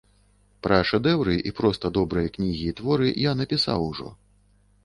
[0.67, 4.09] Пра шэдэўры і проста добрыя кнігі і творы я напісаў ужо.